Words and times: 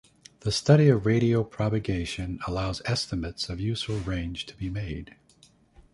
The 0.39 0.51
study 0.51 0.89
of 0.89 1.05
radio 1.05 1.43
propagation 1.43 2.39
allows 2.47 2.81
estimates 2.85 3.49
of 3.49 3.59
useful 3.59 3.99
range 3.99 4.47
to 4.47 4.57
be 4.57 4.67
made. 4.67 5.15